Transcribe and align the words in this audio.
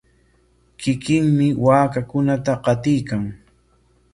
Kikinmi 0.79 1.47
waakankunata 1.65 2.51
qatiykan. 2.65 3.23